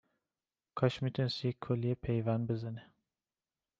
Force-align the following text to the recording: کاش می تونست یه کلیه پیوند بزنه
کاش 0.75 1.03
می 1.03 1.11
تونست 1.11 1.45
یه 1.45 1.53
کلیه 1.61 1.95
پیوند 1.95 2.47
بزنه 2.47 2.91